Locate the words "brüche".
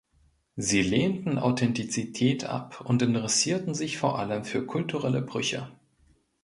5.21-5.67